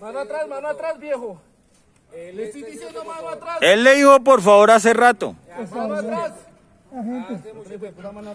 [0.00, 1.40] Mano atrás, mano atrás, viejo.
[2.12, 3.58] Le estoy diciendo mano atrás.
[3.60, 5.34] Él le dijo por favor hace rato.
[5.74, 6.32] Mano atrás.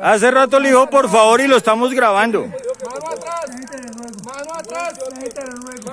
[0.00, 2.40] Hace rato le dijo por favor y lo estamos grabando.
[2.40, 2.56] Mano
[3.10, 3.46] atrás.
[4.24, 4.94] Mano atrás.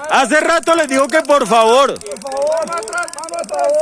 [0.09, 1.93] Hace rato les dijo que por favor.
[1.93, 3.73] Mano atrás, mano atrás.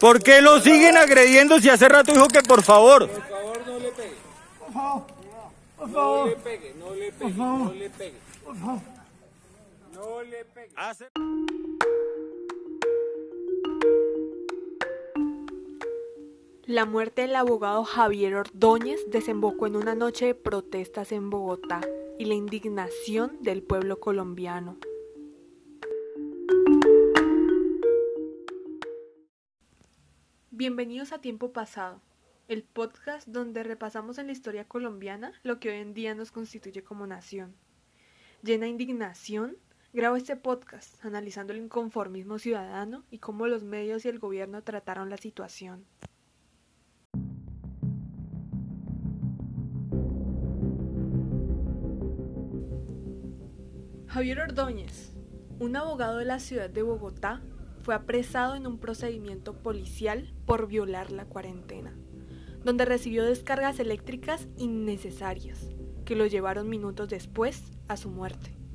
[0.00, 3.08] ¿Por qué lo siguen agrediendo si hace rato dijo que por favor?
[10.76, 11.08] Hace-
[16.66, 21.80] La muerte del abogado Javier Ordóñez desembocó en una noche de protestas en Bogotá
[22.18, 24.76] y la indignación del pueblo colombiano.
[30.50, 32.00] Bienvenidos a Tiempo Pasado,
[32.48, 36.82] el podcast donde repasamos en la historia colombiana lo que hoy en día nos constituye
[36.82, 37.54] como nación.
[38.42, 39.56] Llena de indignación,
[39.96, 45.08] grabo este podcast analizando el inconformismo ciudadano y cómo los medios y el gobierno trataron
[45.08, 45.86] la situación.
[54.06, 55.16] Javier Ordóñez,
[55.60, 57.40] un abogado de la ciudad de Bogotá,
[57.80, 61.96] fue apresado en un procedimiento policial por violar la cuarentena,
[62.62, 65.70] donde recibió descargas eléctricas innecesarias,
[66.04, 68.65] que lo llevaron minutos después a su muerte.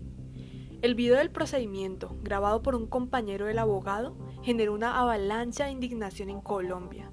[0.81, 6.31] El video del procedimiento, grabado por un compañero del abogado, generó una avalancha de indignación
[6.31, 7.11] en Colombia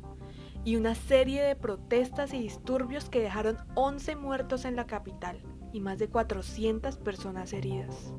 [0.64, 5.80] y una serie de protestas y disturbios que dejaron 11 muertos en la capital y
[5.80, 8.14] más de 400 personas heridas.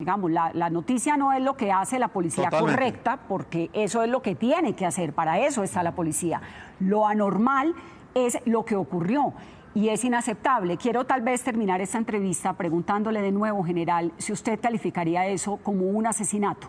[0.00, 2.74] Digamos, la, la noticia no es lo que hace la policía Totalmente.
[2.74, 6.42] correcta, porque eso es lo que tiene que hacer, para eso está la policía.
[6.80, 7.72] Lo anormal
[8.14, 9.32] es lo que ocurrió
[9.74, 10.76] y es inaceptable.
[10.76, 15.86] Quiero tal vez terminar esta entrevista preguntándole de nuevo, general, si usted calificaría eso como
[15.86, 16.68] un asesinato.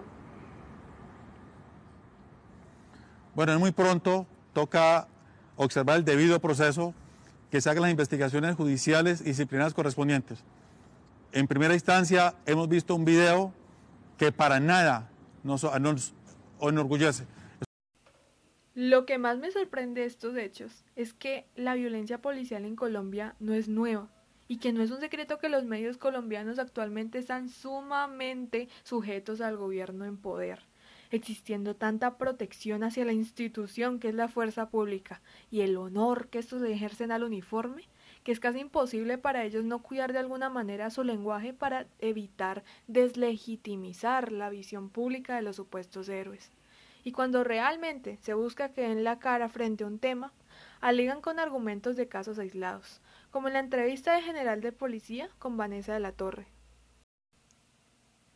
[3.35, 5.07] Bueno, es muy pronto, toca
[5.55, 6.93] observar el debido proceso,
[7.49, 10.43] que se hagan las investigaciones judiciales y disciplinarias correspondientes.
[11.31, 13.53] En primera instancia, hemos visto un video
[14.17, 15.09] que para nada
[15.43, 16.13] nos, nos
[16.61, 17.25] enorgullece.
[18.81, 23.35] Lo que más me sorprende de estos hechos es que la violencia policial en Colombia
[23.41, 24.07] no es nueva
[24.47, 29.57] y que no es un secreto que los medios colombianos actualmente están sumamente sujetos al
[29.57, 30.61] gobierno en poder,
[31.11, 36.39] existiendo tanta protección hacia la institución que es la fuerza pública y el honor que
[36.39, 37.89] estos ejercen al uniforme,
[38.23, 42.63] que es casi imposible para ellos no cuidar de alguna manera su lenguaje para evitar
[42.87, 46.53] deslegitimizar la visión pública de los supuestos héroes
[47.09, 50.31] y cuando realmente se busca que den la cara frente a un tema,
[50.79, 55.57] alegan con argumentos de casos aislados, como en la entrevista de general de policía con
[55.57, 56.45] Vanessa de la Torre.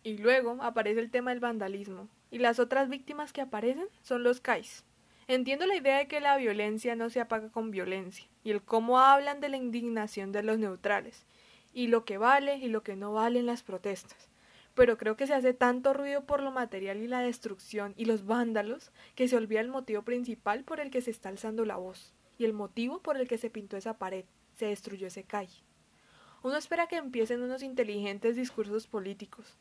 [0.02, 4.42] Y luego aparece el tema del vandalismo, y las otras víctimas que aparecen son los
[4.42, 4.84] CAIs.
[5.28, 8.98] Entiendo la idea de que la violencia no se apaga con violencia, y el cómo
[8.98, 11.28] hablan de la indignación de los neutrales,
[11.74, 14.33] y lo que vale y lo que no vale en las protestas
[14.76, 18.26] pero creo que se hace tanto ruido por lo material y la destrucción y los
[18.26, 22.14] vándalos que se olvida el motivo principal por el que se está alzando la voz
[22.38, 25.64] y el motivo por el que se pintó esa pared, se destruyó ese calle.
[26.42, 29.58] Uno espera que empiecen unos inteligentes discursos políticos,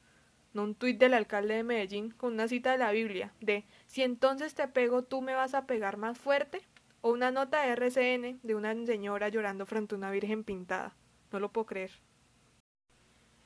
[0.53, 4.03] no un tuit del alcalde de Medellín con una cita de la Biblia de si
[4.03, 6.61] entonces te pego tú me vas a pegar más fuerte
[7.01, 10.95] o una nota de RCN de una señora llorando frente a una virgen pintada.
[11.33, 11.93] No lo puedo creer.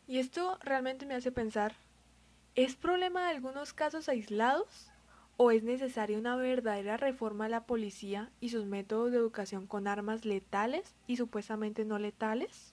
[0.06, 1.74] Y esto realmente me hace pensar,
[2.54, 4.92] ¿es problema de algunos casos aislados?
[5.36, 9.86] ¿O es necesaria una verdadera reforma a la policía y sus métodos de educación con
[9.86, 12.72] armas letales y supuestamente no letales?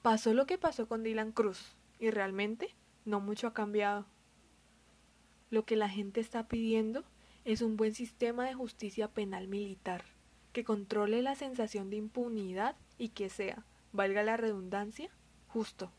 [0.00, 4.06] Pasó lo que pasó con Dylan Cruz y realmente no mucho ha cambiado.
[5.50, 7.04] Lo que la gente está pidiendo
[7.44, 10.04] es un buen sistema de justicia penal militar
[10.52, 15.10] que controle la sensación de impunidad y que sea, valga la redundancia,
[15.48, 15.90] justo.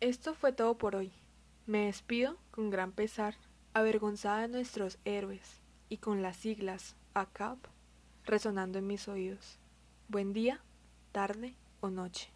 [0.00, 1.12] Esto fue todo por hoy.
[1.66, 3.34] Me despido con gran pesar,
[3.74, 5.60] avergonzada de nuestros héroes
[5.90, 7.58] y con las siglas ACAP
[8.24, 9.58] resonando en mis oídos.
[10.08, 10.62] Buen día,
[11.12, 12.30] tarde o noche.